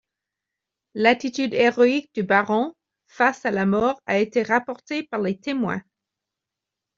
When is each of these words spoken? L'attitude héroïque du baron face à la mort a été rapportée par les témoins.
L'attitude 0.95 1.53
héroïque 1.53 2.09
du 2.15 2.23
baron 2.23 2.73
face 3.07 3.45
à 3.45 3.51
la 3.51 3.67
mort 3.67 4.01
a 4.07 4.17
été 4.17 4.41
rapportée 4.41 5.03
par 5.03 5.21
les 5.21 5.37
témoins. 5.39 5.83